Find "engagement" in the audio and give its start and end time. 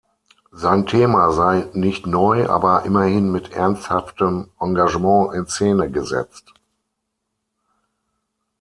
4.59-5.35